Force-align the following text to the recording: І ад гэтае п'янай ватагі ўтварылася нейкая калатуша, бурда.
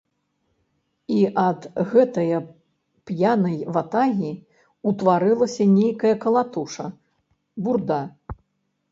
І 1.15 1.17
ад 1.47 1.65
гэтае 1.89 2.37
п'янай 3.09 3.57
ватагі 3.75 4.31
ўтварылася 4.93 5.67
нейкая 5.75 6.15
калатуша, 6.23 6.87
бурда. 7.67 7.99